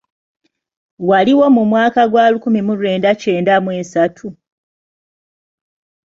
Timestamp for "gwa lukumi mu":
2.11-2.73